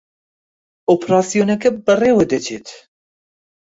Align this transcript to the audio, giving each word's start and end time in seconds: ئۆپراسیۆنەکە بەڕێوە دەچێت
ئۆپراسیۆنەکە 0.89 1.69
بەڕێوە 1.85 2.23
دەچێت 2.31 2.67